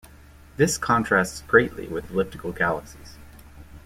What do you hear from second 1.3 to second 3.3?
greatly with elliptical galaxies.